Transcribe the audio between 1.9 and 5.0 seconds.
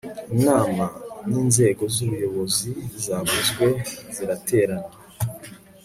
z'ubuyobozi zavuzwe ziraterana